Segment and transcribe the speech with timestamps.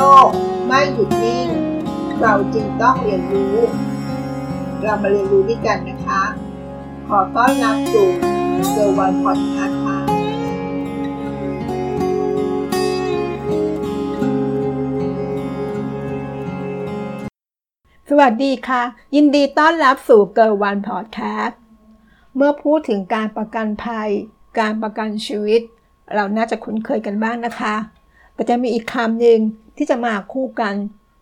[0.00, 0.28] ลก
[0.66, 1.48] ไม่หยุดนิ่ง
[2.20, 3.56] เราจึงต้องเรียนรู้
[4.82, 6.22] เรามาเรียนรู้ด้วยกันนะคะ
[7.08, 8.08] ขอต้อนรับสู่
[8.70, 9.98] เกิร์ลวันพอดแคสต์ค่ะ
[18.08, 18.82] สวัสดีค่ะ
[19.14, 21.60] ยินดีต้อนรับสู่เกิร์ลวันพอดแคสต์
[22.36, 24.10] เมื่อพูดถึงการประกันภัย
[24.58, 25.60] การประกันชีวิต
[26.14, 27.74] เราน่าจะคุ้นเคยกันบ้างนะคะ
[28.34, 29.40] แต่จะมีอีกคำหนึ่ง
[29.82, 30.74] ที่จะมาคู่กัน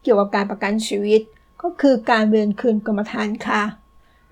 [0.02, 1.20] เกี่ยวกับการประกันชีวิต
[1.62, 3.62] ก็คือการเวรคืนกรรมธรรม์ค่ะ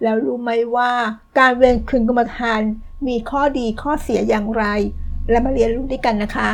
[0.03, 0.93] แล้วรู้ไหมว่า
[1.39, 2.71] การเวรคืนกรรมธรรม์
[3.07, 4.65] มีข้อดีข้อเสียอย่างไร
[5.31, 6.51] และมาเรียนรู้ด้วยกันนะคะ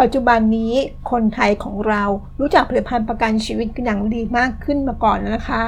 [0.00, 0.74] ปัจจุบันนี้
[1.10, 2.04] คนไทยของเรา
[2.40, 5.64] รู้จักผลิตภัณฑ์ประกันชีวิตกันอย่างดีมากขึ้นมาก่อนแล้วนะคะ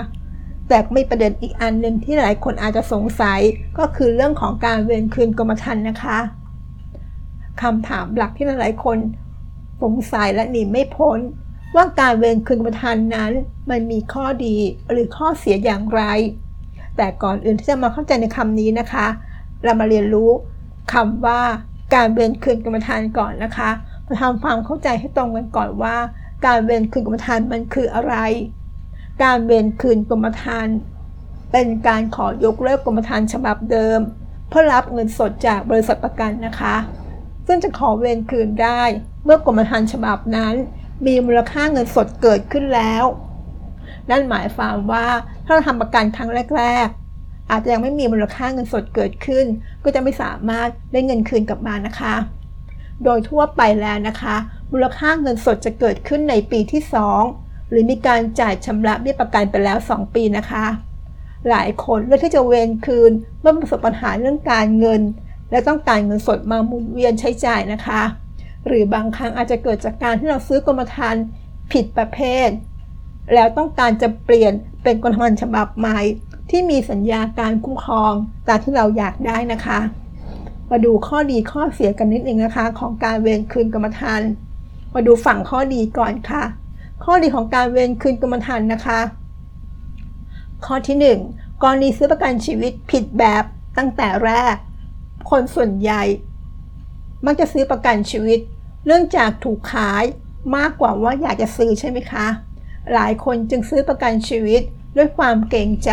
[0.69, 3.41] แต่ไม่ประเด็นอีกอันหนึ่งที่หลายคนอาจจะสงสัย
[3.78, 6.19] ก็คือเรื่องของการเวรคืนกรมธรรม์นะคะ
[7.62, 8.98] คำถามหลักที่หลายคน
[9.83, 11.19] สงสัยและหนีไม่พ้น
[11.75, 13.33] ว่าการเวรคืนกรมธรรมนั้น
[13.70, 14.56] มันมีข้อดี
[14.91, 16.03] หรือข้อเสียอย่างไร
[16.97, 19.06] แต่ก่อนอื่นที่จะมาเข้าใจในคำนี้นะคะ
[19.64, 20.31] เรามาเรียนรู้
[20.92, 21.41] คำว่า
[21.94, 23.70] การเวรคืนกรรมธรรมก่อนนะคะ
[24.06, 25.97] มาทำความเข้าใจให้ตรงกันก่อนว่า
[26.47, 28.14] การเวรคืนกรมธรรมมันคืออะไร
[29.22, 30.66] การเวรคืนกรมธรรม
[31.53, 34.00] เป็นการขอยกเลิกกรมธรรมฉบับเดิม
[34.48, 36.77] เพื่อรับเงินสดจากบริษัทประกันนะคะ
[37.47, 38.83] ซึ่งจะขอเวรคืนได้
[39.25, 40.55] เมื่อกรมธรรม์ฉบับนั้น
[41.06, 43.05] มีมูลค่าเงินสดเกิดขึ้นแล้ว
[44.11, 45.06] นั่นหมายความว่า
[45.45, 49.47] ถ้าเราทำประกันครั้งแรก ๆ อาจจะยังไม่มีมูลค่าเงินสดเกิดขึ้น
[49.84, 52.15] ก็จะไม่สามารถได้เงินคืนกลับมานะคะ
[53.05, 54.37] โดยทั่วไปแล้วนะคะ
[54.72, 56.83] มูลค่าเงินสดจะเกิดขึ้นในปีที่
[57.27, 60.65] 2 หรือมีการจ่ายชำระเบี้ยประกันไปแล้ว 2 ปีนะคะ
[61.50, 65.00] หลายคนเลือกที่จะเวนคืนเมื่อประสบปัญหาเรื่องการเงิน
[65.55, 68.02] และต้องการเงินสดมาหมุนเวียนใช้จ่ายนะคะ
[68.66, 71.24] หรือบางครั้งอาจจะเกิดจากการที่เราซื้อกรมธรรม์
[71.72, 72.48] ผิดประเภท
[73.34, 76.00] แล้วต้องการจะเปลี่ยนเป็นกรมธรรม์ฉบับใหม่
[76.50, 78.12] ที่มีสัญญาการคุ้มครอง
[78.48, 79.78] ตามที่เราอยากได้นะคะ
[80.70, 84.31] มาดูข้อดีข้อเสียกันนิดนึงนะคะ ของการเวรคืนกรรมธรรม์
[84.94, 86.44] มาดูฝั่งข้อดีก่อนค่ะ
[87.04, 89.00] ข้อดีของการเวรคืนกรมธรรม์นะคะ
[90.66, 90.97] ข้อที่
[91.28, 93.44] 1 กรณีซื้อประกันชีวิตผิดแบบ
[93.78, 94.56] ตั้งแต่แรก
[95.31, 96.03] คนส่วนใหญ่
[97.27, 98.39] มักจะซื้อประกันชีวิต
[98.87, 100.05] เนื่องจากถูกขาย
[100.57, 102.27] มากกว่าว่าอยากจะซื้อใช่ไหมคะ
[102.95, 104.62] หลายคนจึงซื้อประกันชีวิต
[104.97, 105.93] ด้วยความเกรงใจ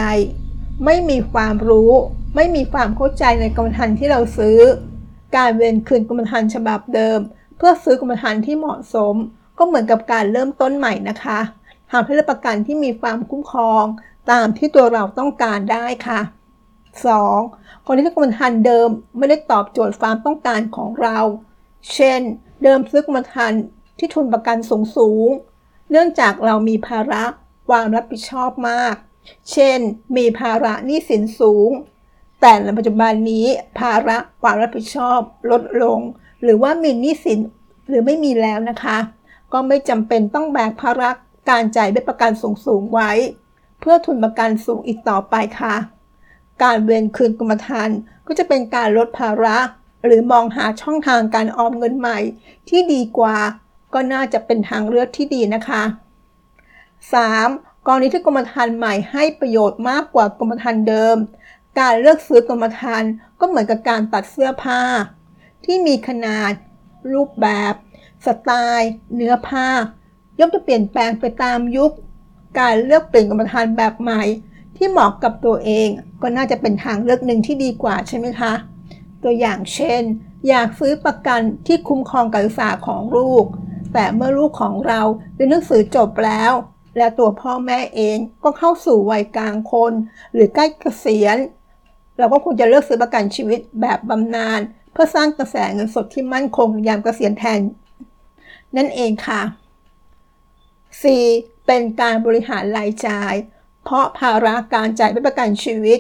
[0.85, 1.91] ไม่มีความรู้
[2.35, 4.59] ไม่มีความเข้าใจในกรมธรรม์ที่เราซื้อ
[5.35, 7.19] การเวนคืนกรมธรรม์ฉบับเดิม
[7.57, 9.15] เพื่อซื้อกรมธรรม์ที่เหมาะสม
[9.57, 11.39] ก็เหมือนกับการเริ่มต้นใหม่นะคะ
[11.91, 13.83] ทำให้ประกันที่มีความคุ้มครอง
[14.31, 16.19] ตามที่ตัวเราต้องการได้ค่ะ
[17.19, 17.85] 2.
[17.85, 21.19] คนที่กรมธรรม์เดิมไม่ได้ตอบโจทย์ความต้องการของเรา
[21.93, 22.21] เช่น
[22.63, 23.61] เดิมซื้อกรมธรรม์
[23.97, 25.29] ที่ทุนประกันสูงสูง
[25.91, 27.23] เนื่องจากเรามีภาระ
[27.69, 28.95] ความรับผิดชอบมาก
[29.51, 29.79] เช่น
[30.17, 31.69] มีภาระหนี้สินสูง
[32.41, 33.45] แต่ในปัจจุบันนี้
[33.79, 35.19] ภาระความรับผิดชอบ
[35.51, 35.99] ลดลง
[36.43, 37.39] หรือว่ามีหนี้สิน
[37.87, 38.97] หรือไม่มีแล้วนะคะ
[39.53, 41.09] ก็ไม่จำเป็นต้องแบกภาระ
[41.49, 43.11] การจ่ายเบี้ยประกันสูงสูงไว้
[43.79, 45.75] เพื่อทุนประกันสูงอีกต่อไปค่ะ
[46.63, 49.57] การเวนคืนกรมธรรม์ก็จะเป็นการลดภาระ
[50.05, 52.19] หรือมองหาช่องทางการออมเงินใหม่
[52.69, 53.37] ที่ดีกว่า
[53.93, 55.83] ก็น่าจะเป็นทางเลือกที่ดีนะคะ
[57.05, 57.87] 3.
[57.87, 61.17] กรณีที่กรมธรรม์ใหม่ให้ประโยชน์มากกว่ากรมธรรม์เดิม
[61.79, 64.81] การเลือกซื้อกรมธรรม์ก็เหมือนกับการตัดเสื้อผ้า
[65.65, 66.51] ที่มีขนาด
[67.13, 67.73] รูปแบบ
[68.25, 69.67] สไตล์ เนื้อผ้า
[70.39, 71.91] ย่อมจะเปลี่ยนแปลงไปตามยุค
[72.59, 74.23] การเลือกเปลี่ยนกรมธรรม์แบบใหม่
[74.83, 75.87] ที่เหมาะกับตัวเอง
[76.21, 78.53] ก็น่าจะเป็นทางเลือกหนึ่งที่ดีกว่าใช่ไหมคะ
[79.23, 80.01] ตัวอย่างเช่น
[80.49, 83.45] อยากซื้อประกันที่คุ้มครองการศึกษาของลูก
[83.93, 85.01] แต่เมื่อลูกของเรา
[85.35, 86.51] เรียนหนังสือจบแล้ว
[86.97, 89.93] และตัวพ่อแม่เองก็เข้าสู่วัยกลางคน
[90.33, 91.37] หรือใกล้เกษียณ
[92.17, 94.59] เราก็ควรจะเลือกซื้อประกันชีวิตแบบบำนาญ
[94.91, 97.59] เพื่อสร้างกระแสเงินสดที่มั่นคงยามเกษียณแทน
[98.75, 99.41] นั่นเองค่ะ
[100.93, 101.65] 4.
[101.65, 103.33] เป็นการบริหารรายจ่าย
[103.83, 105.99] เพราะภาระการจ่ายประกันชีวิต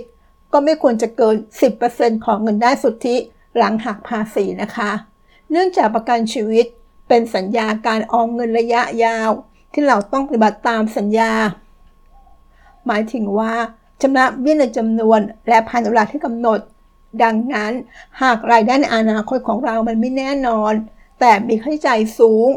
[0.53, 1.35] ก็ไม่ควรจะเกิน
[1.79, 3.15] 10%ของเงินได้สุทธิ
[3.57, 4.91] หลังหักภาษีนะคะ
[5.51, 6.65] เนื่องจากประกันชีวิต
[7.07, 9.29] เป็นสัญญาการออมเงินระยะยาว
[9.73, 11.33] ที่เราต้องปฏิบัติตามสัญญา
[12.87, 13.53] หมายถึงว่า
[14.01, 15.19] ชำระเบี้ยในจำนวน
[15.49, 16.59] และภายในเวลาที่กำหนด
[17.23, 17.71] ดังนั้น
[18.21, 20.73] หากรายได้ในอนาคตของเรามันไม่แน่นอน
[21.19, 22.47] แต่มีค่าใช้จ่ายสูง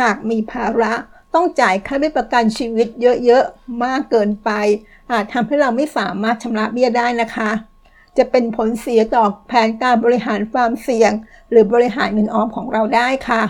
[0.00, 0.92] หากมีภาระ
[1.34, 2.88] ต้องจ่ายค่าเบี้ยประกันชีวิต
[3.24, 4.50] เยอะๆ มากเกินไป
[5.10, 7.50] อาจทำให้เราไม่สามารถชำระเบี้ยได้นะคะ
[8.18, 11.12] จะเป็นผลเสียต่อแผนการบริหารความเสี่ยง
[11.50, 13.42] หรือบริหารเงินออมของเราได้ค่ะ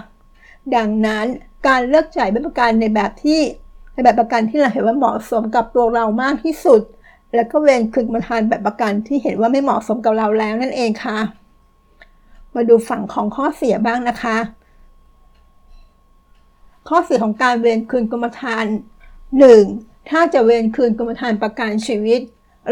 [0.77, 1.27] ดังนั้น
[1.69, 3.41] การเลือกจ่ายเป็นประกันในแบบที่
[3.93, 6.81] ในแบบประกันที่เราเห็นว่าเหมาะสมกับตัวเรามากที่สุด
[7.35, 11.19] แล้วก็เวนคืนมาทานแบบประกันที่เห็นว่าไม่เหมาะสมกับเราแล้วนั่นเองค่ะ
[12.55, 14.37] มาดูฝั่งของข้อเสียบ้างนะคะ
[16.93, 18.77] ข้อเสียของการเวนคืนกรมธรรม์
[19.43, 20.11] 1.
[20.11, 22.21] ถ้าจะเวนคืนกรมธรรม์ประกันชีวิต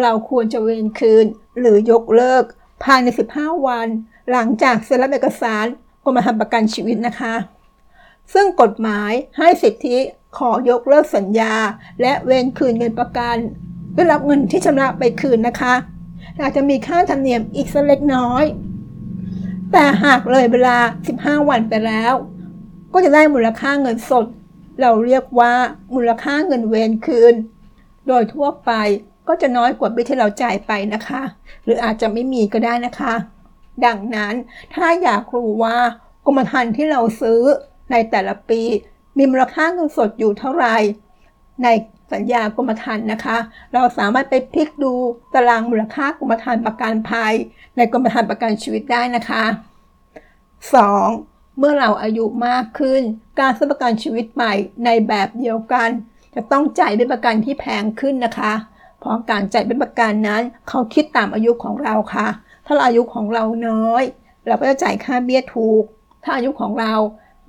[0.00, 1.24] เราควรจะเวนคืน
[1.60, 2.44] หรือยกเลิก
[2.84, 3.06] ภายใน
[3.36, 3.88] 15 วัน
[4.30, 5.64] หลังจากเซ็นรับเอกสาร
[6.04, 7.34] กรมธรรม์ประกันชีวิตนะคะ
[8.32, 9.96] ซึ่งกฎหมายให้สิทธิ
[10.38, 11.54] ขอยกเลิกสัญญา
[12.00, 13.36] และเวนคืนเงินประกัน
[13.94, 15.74] ได้รับเงินที่ชำระไปคืนนะคะ
[16.40, 18.44] อาจจะมีค่าธรรมเนียมอีกสักเล็กน้อย
[19.72, 20.78] แต่หากเลยเวลา
[21.14, 22.14] 15 วันไปแล้ว
[22.92, 24.26] ก็จะได้มูลค่าเงินสด
[24.80, 25.52] เราเรียกว่า
[25.94, 27.34] มูลค่าเงินเวนคืน
[28.08, 28.72] โดยทั่วไป
[29.28, 31.22] ก็จะน้อยกว่าบิที่เราจ่ายไปนะคะ
[31.64, 33.14] หรืออาจจะไม่มีก็ได้นะคะ
[33.86, 34.34] ดังนั้น
[34.74, 35.76] ถ้าอยากรู้ว่า
[36.26, 37.40] กรมธรรม์ที่เราซื้อ
[37.90, 38.60] ในแต่ละปี
[39.18, 40.76] มีมูลค่าเงินสดอยู่เท่าไหร่
[41.62, 41.68] ใน
[42.12, 43.36] สัญญากรมธรรม์นะคะ
[43.74, 44.92] เราสามารถไปพลิกดู
[45.34, 47.34] ตารางมูลค่ากรมธรรม์ประกันภัย
[47.76, 49.44] ในกรมธรรม์ประกันชีวิตได้นะคะ
[50.68, 51.37] 2.
[51.58, 53.02] เมื่อเราอายุมากขึ้น
[53.40, 55.88] การซื้อประกันชีวิตใหม่ในแบบเดียวกัน
[56.34, 58.52] จะต้องจ่ายเป็นประกันที่แพงขึ้นนะคะ
[59.00, 62.26] เพราะการจ่ายเป็นประกันนั้น เขาคิดตามอายุของเราค่ะ
[62.66, 64.02] ถ้าอายุของเราน้อย
[64.46, 65.84] เราก็จะจ่ายค่าเบี้ยถูก
[66.24, 66.94] ถ้าอายุของเรา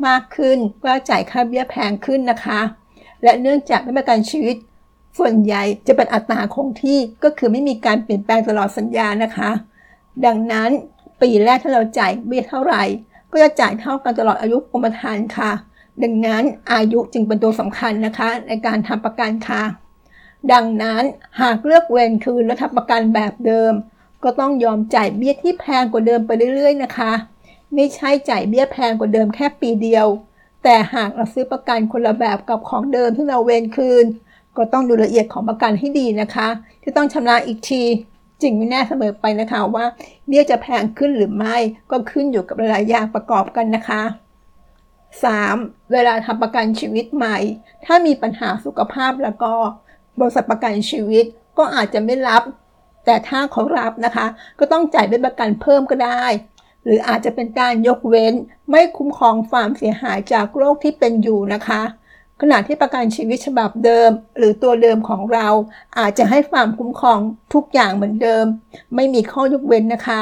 [0.08, 2.60] มากขึ้นก็จ่ายค่าเบี้ยแพงขึ้นนะคะ
[3.24, 4.56] และเนื่องจากประกันชีวิต
[5.18, 9.50] ส่วนใหญ่จะเป็นอัตราคงที่ก็คือไม่มีการเปลี่ยนแปลงตลอดสัญญานะคะ
[10.26, 10.70] ดังนั้น
[11.22, 12.84] ปีแรกถ้าเราจ่ายเบี้ยเท่าไหร่
[13.31, 15.52] ก็จะจ่ายเท่ากันตลอดอายุกรมธรรม์ค่ะ
[16.04, 16.44] ดังนั้น
[16.74, 19.64] อายุจึงเป็นตัวสำคัญนะคะ ในการทำประกันค่ะ
[20.52, 21.04] ดังนั้น
[21.42, 23.74] หากเลือกเวรคืนและทำประกันแบบเดิม
[24.24, 27.12] ก็ต้องยอมจ่ายเบี้ยที่แพงกว่าเดิมไปเรื่อย ๆ นะคะ
[27.74, 30.08] ไม่ใช่จ่ายเบี้ยแพงกว่าเดิมแค่ปีเดียว
[30.64, 34.06] แต่หากเราซื้อประกันคนละแบบกับของเดิมที่เราเวรคืน
[34.58, 36.48] ก็ต้องดูละเอียดของประกันให้ดีนะคะ
[36.81, 37.84] ที่ต้องชำระอีกที
[38.42, 39.86] จริงไม่แน่เสมอไปนะคะว่า
[40.28, 41.58] เบี้ยจะแพงขึ้นหรือไม่
[41.92, 44.04] ก็ขึ้นอยู่กับหลายอย่างประกอบกันนะคะ
[45.18, 45.92] 3.
[45.92, 47.38] เวลาทำประกันชีวิตใหม่
[47.86, 49.54] ถ้ามีปัญหาสุขภาพแล้วก็
[50.20, 51.26] บริษัทประกันชีวิต
[51.58, 52.44] ก็อาจจะไม่รับ
[53.06, 54.26] แต่ถ้าเขารับนะคะ
[54.60, 56.26] ก็ต้องจ่ายเป็นประกันเพิ่มก็ได้
[56.84, 58.34] หรืออาจจะเป็นการยกเว้น
[58.70, 61.82] ไม่คุ้มครองความเสียหายจากโรคที่เป็นอยู่นะคะ
[62.42, 65.48] ขณะที่ประกันชีวิตฉบับเดิม หรือตัวเดิมของเรา
[66.00, 67.20] อาจจะให้ความคุ้มครอง
[67.54, 68.46] ทุกอย่างเหมือนเดิม
[68.96, 70.22] ไม่มีข้อยกเว้นนะคะ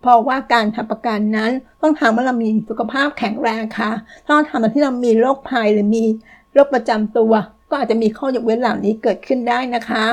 [0.00, 1.50] เพราะว่าการทำประกันนั้น
[1.82, 3.90] ต้องทำว่าเรามีสุขภาพแข็งแรงค่ะ
[4.28, 6.04] ต้องทำที่เรามีโรคภัยหรือมี
[6.52, 7.32] โรคประจำตัว
[7.70, 10.04] ก็อาจจะมีข้อยกเว้นเหล่านี้เกิดขึ้นได้นะคะ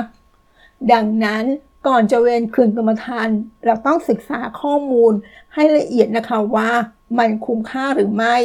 [0.93, 1.43] ดังนั้น
[1.87, 5.13] ก่อนจะเวนคืนกรรมธรรม์เราต้องศึกษาข้อมูล
[5.53, 6.71] ให้ละเอียดนะคะว่า
[7.17, 8.35] มันคุ้มค่าหรือไม่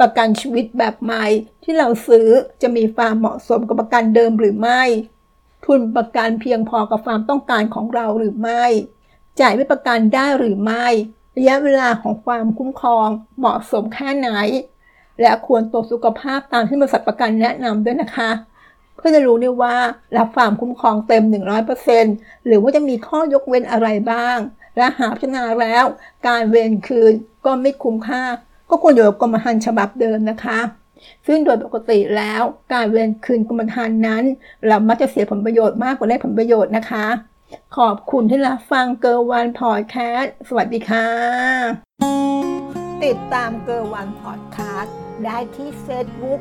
[0.00, 1.24] ประกันชีวิตแบบใหม่
[1.62, 2.28] ที่เราซื้อ
[2.62, 4.82] จะมีความเหมาะสมกับประกันเดิมหรือไม่
[5.64, 8.64] ทุนประกันเพียงพอกับความต้องการของเราหรือไม่
[9.40, 10.86] จ่ายไม่ประกันได้หรือไม่
[11.36, 13.08] ระยะเวลาของความคุ้มครอง
[13.38, 14.30] เหมาะสมแค่ไหน
[15.20, 18.30] และควรตรวจสุขภาพตามที่บริษัทประกันแนะนำด้วยนะคะ
[18.96, 19.76] เพื่อจะรู้ได้ว่า
[20.16, 21.24] รับความคุ้มครองเต็ม
[21.84, 24.38] 100%หรือว่าจะมีข้อยกเว้นอะไรบ้าง
[24.76, 25.84] และหาพิจารณาแล้ว
[26.26, 27.12] การเวนคืน
[27.44, 28.24] ก็ไม่คุ้มค่า
[28.70, 30.58] ก็ควรอยู่กับกรมธรรม์ฉบับเดิมนะคะ
[31.26, 34.24] ซึ่งโดยปกติแล้วการเวียนคืนกรมธรรม์นั้น
[34.66, 37.06] เรามักจะเสียผลประโยชน์มากกว่าได้ผลประโยชน์นะคะ
[37.76, 41.08] ขอบคุณที่รับฟังเกอร์วันพอดแคสต์สวัสดีค่ะ
[43.04, 46.40] ติดตามเกอร์วันพอดแคสต์ได้ที่ Facebook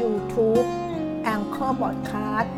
[0.00, 0.66] YouTube
[1.22, 2.52] แองเกอร์บอดคสต์